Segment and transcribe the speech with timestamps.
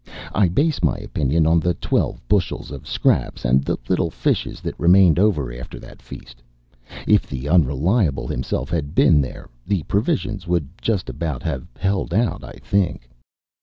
[0.33, 4.79] I base my opinion on the twelve bushels of scraps and the little fishes that
[4.79, 6.41] remained over after that feast.
[7.05, 12.43] If the Unreliable himself had been there, the provisions would just about have held out,
[12.43, 13.11] I think.